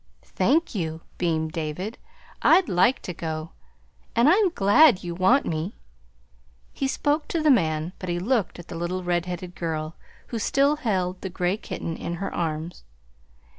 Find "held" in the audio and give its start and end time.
10.77-11.21